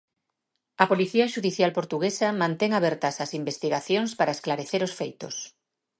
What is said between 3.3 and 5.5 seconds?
investigacións para esclarecer os feitos.